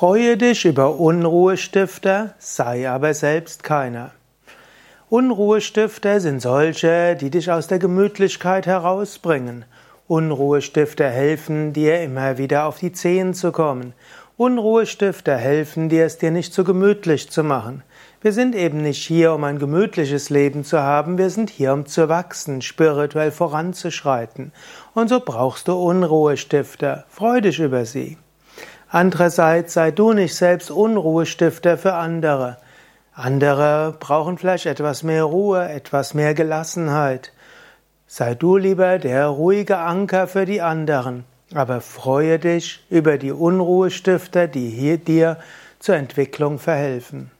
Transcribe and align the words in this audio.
Freue 0.00 0.38
dich 0.38 0.64
über 0.64 0.98
Unruhestifter, 0.98 2.32
sei 2.38 2.88
aber 2.88 3.12
selbst 3.12 3.62
keiner. 3.64 4.12
Unruhestifter 5.10 6.20
sind 6.20 6.40
solche, 6.40 7.16
die 7.16 7.28
dich 7.28 7.50
aus 7.50 7.66
der 7.66 7.78
Gemütlichkeit 7.78 8.66
herausbringen. 8.66 9.66
Unruhestifter 10.08 11.10
helfen 11.10 11.74
dir 11.74 12.00
immer 12.00 12.38
wieder 12.38 12.64
auf 12.64 12.78
die 12.78 12.92
Zehen 12.92 13.34
zu 13.34 13.52
kommen. 13.52 13.92
Unruhestifter 14.38 15.36
helfen 15.36 15.90
dir, 15.90 16.06
es 16.06 16.16
dir 16.16 16.30
nicht 16.30 16.54
zu 16.54 16.64
gemütlich 16.64 17.30
zu 17.30 17.44
machen. 17.44 17.82
Wir 18.22 18.32
sind 18.32 18.54
eben 18.54 18.80
nicht 18.80 19.06
hier, 19.06 19.34
um 19.34 19.44
ein 19.44 19.58
gemütliches 19.58 20.30
Leben 20.30 20.64
zu 20.64 20.80
haben, 20.80 21.18
wir 21.18 21.28
sind 21.28 21.50
hier, 21.50 21.74
um 21.74 21.84
zu 21.84 22.08
wachsen, 22.08 22.62
spirituell 22.62 23.32
voranzuschreiten. 23.32 24.52
Und 24.94 25.08
so 25.08 25.20
brauchst 25.20 25.68
du 25.68 25.74
Unruhestifter. 25.74 27.04
Freu 27.10 27.42
dich 27.42 27.60
über 27.60 27.84
sie. 27.84 28.16
Andererseits 28.92 29.74
sei 29.74 29.92
du 29.92 30.12
nicht 30.12 30.34
selbst 30.34 30.68
Unruhestifter 30.68 31.78
für 31.78 31.94
andere. 31.94 32.56
Andere 33.14 33.96
brauchen 34.00 34.36
vielleicht 34.36 34.66
etwas 34.66 35.04
mehr 35.04 35.22
Ruhe, 35.22 35.68
etwas 35.68 36.12
mehr 36.12 36.34
Gelassenheit. 36.34 37.32
Sei 38.08 38.34
du 38.34 38.56
lieber 38.56 38.98
der 38.98 39.26
ruhige 39.26 39.78
Anker 39.78 40.26
für 40.26 40.44
die 40.44 40.60
anderen, 40.60 41.22
aber 41.54 41.80
freue 41.80 42.40
dich 42.40 42.84
über 42.90 43.16
die 43.16 43.30
Unruhestifter, 43.30 44.48
die 44.48 44.70
hier 44.70 44.98
dir 44.98 45.36
zur 45.78 45.94
Entwicklung 45.94 46.58
verhelfen. 46.58 47.30